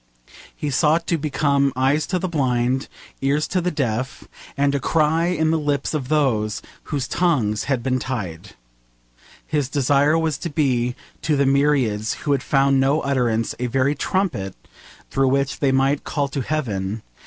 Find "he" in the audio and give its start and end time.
0.55-0.71